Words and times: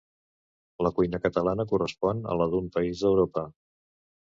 la 0.87 0.91
cuina 0.99 1.19
catalana 1.25 1.67
correspon 1.73 2.25
a 2.33 2.39
la 2.41 2.49
d'un 2.55 2.73
país 2.79 3.05
d'Europa 3.07 3.47